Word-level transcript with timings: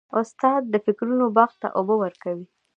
استاد 0.19 0.61
د 0.69 0.75
فکرونو 0.85 1.25
باغ 1.35 1.51
ته 1.61 1.67
اوبه 1.77 1.95
ورکوي. 2.03 2.45